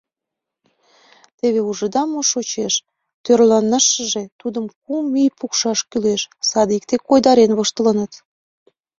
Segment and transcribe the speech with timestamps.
[1.37, 2.73] Теве ужыда, мо шочеш!»—
[3.23, 8.11] «Тӧрланашыже тудым кум ий пукшаш кӱлеш!»— садикте койдарен воштылыныт.